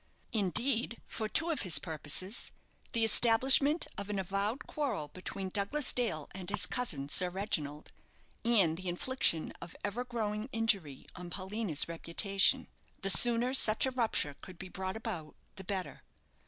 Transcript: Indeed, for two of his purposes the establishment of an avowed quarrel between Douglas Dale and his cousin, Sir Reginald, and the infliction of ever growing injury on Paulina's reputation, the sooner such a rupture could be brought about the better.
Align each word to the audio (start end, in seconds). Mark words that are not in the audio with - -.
Indeed, 0.33 0.99
for 1.05 1.29
two 1.29 1.51
of 1.51 1.61
his 1.61 1.77
purposes 1.77 2.51
the 2.91 3.05
establishment 3.05 3.85
of 3.99 4.09
an 4.09 4.17
avowed 4.17 4.65
quarrel 4.65 5.09
between 5.09 5.49
Douglas 5.49 5.93
Dale 5.93 6.27
and 6.31 6.49
his 6.49 6.65
cousin, 6.65 7.07
Sir 7.07 7.29
Reginald, 7.29 7.91
and 8.43 8.77
the 8.77 8.89
infliction 8.89 9.53
of 9.61 9.75
ever 9.83 10.03
growing 10.03 10.49
injury 10.51 11.05
on 11.15 11.29
Paulina's 11.29 11.87
reputation, 11.87 12.67
the 13.03 13.11
sooner 13.11 13.53
such 13.53 13.85
a 13.85 13.91
rupture 13.91 14.35
could 14.41 14.57
be 14.57 14.69
brought 14.69 14.95
about 14.95 15.35
the 15.55 15.63
better. 15.63 16.01